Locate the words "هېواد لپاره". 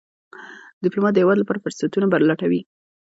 1.21-1.61